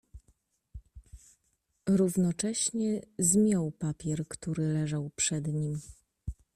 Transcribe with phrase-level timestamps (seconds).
[1.89, 5.79] "Równocześnie zmiął papier, który leżał przed nim."